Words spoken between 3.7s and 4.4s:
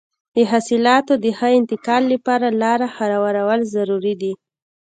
ضروري دي.